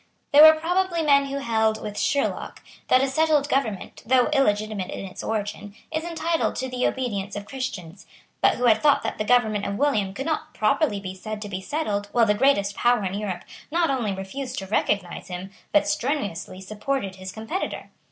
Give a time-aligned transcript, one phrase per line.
[0.33, 5.05] They were probably men who held, with Sherlock, that a settled government, though illegitimate in
[5.05, 8.07] its origin, is entitled to the obedience of Christians,
[8.41, 11.49] but who had thought that the government of William could not properly be said to
[11.49, 15.87] be settled while the greatest power in Europe not only refused to recognise him, but
[15.87, 17.91] strenuously supported his competitor.